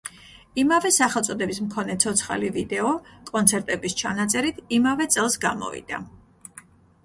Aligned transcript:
იმავე 0.61 0.89
სახელწოდების 0.95 1.59
მქონე 1.65 1.97
ცოცხალი 2.05 2.49
ვიდეო, 2.57 2.95
კონცერტების 3.29 3.99
ჩანაწერით, 4.03 4.67
იმავე 4.81 5.11
წელს 5.17 5.41
გამოვიდა. 5.49 6.05